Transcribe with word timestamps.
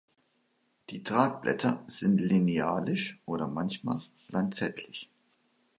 Die 0.89 1.03
Tragblätter 1.03 1.83
sind 1.85 2.17
linealisch 2.19 3.21
oder 3.27 3.47
manchmal 3.47 4.01
lanzettlich. 4.29 5.11